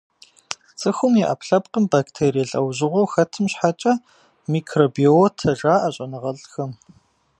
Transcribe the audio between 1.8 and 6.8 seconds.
бактерие лӏэужьыгъуэу хэтым щхьэкӏэ микробиотэ жаӏэ щӏэныгъэлӏхэм.